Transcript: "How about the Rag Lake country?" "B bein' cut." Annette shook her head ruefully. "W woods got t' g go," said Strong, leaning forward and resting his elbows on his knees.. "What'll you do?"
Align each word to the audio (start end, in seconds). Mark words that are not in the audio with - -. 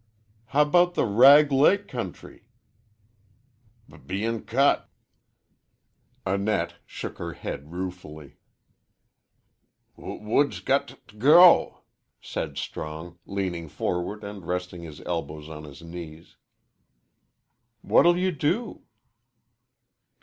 "How 0.47 0.63
about 0.63 0.95
the 0.95 1.05
Rag 1.05 1.51
Lake 1.51 1.87
country?" 1.87 2.47
"B 3.87 3.97
bein' 3.97 4.45
cut." 4.45 4.89
Annette 6.25 6.77
shook 6.87 7.19
her 7.19 7.33
head 7.33 7.71
ruefully. 7.71 8.37
"W 9.97 10.15
woods 10.27 10.59
got 10.59 10.87
t' 10.87 10.95
g 11.05 11.17
go," 11.19 11.81
said 12.19 12.57
Strong, 12.57 13.19
leaning 13.27 13.69
forward 13.69 14.23
and 14.23 14.43
resting 14.43 14.81
his 14.81 15.01
elbows 15.01 15.47
on 15.49 15.65
his 15.65 15.83
knees.. 15.83 16.35
"What'll 17.83 18.17
you 18.17 18.31
do?" 18.31 18.81